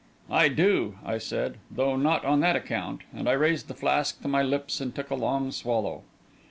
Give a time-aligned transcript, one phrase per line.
[0.31, 4.27] "I do," I said, "though not on that account," and I raised the flask to
[4.27, 6.01] my lips and took a long swallow.